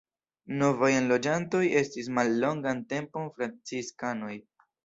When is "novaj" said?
0.61-0.89